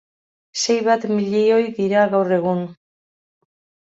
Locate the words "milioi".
1.17-1.67